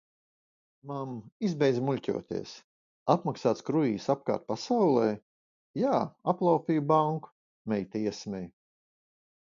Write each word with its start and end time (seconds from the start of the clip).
"Mamm, 0.91 1.17
izbeidz 1.49 1.75
muļķoties". 1.89 2.53
Apmaksāts 3.15 3.65
kruīzs 3.69 4.09
apkārt 4.15 4.49
pasaulei? 4.53 5.13
"Jā, 5.83 5.95
aplaupīju 6.35 6.87
banku," 6.95 7.35
meita 7.75 8.03
iesmej. 8.07 8.51